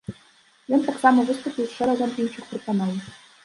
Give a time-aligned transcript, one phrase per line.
[0.77, 2.93] Ён таксама выступіў з шэрагам іншых прапаноў.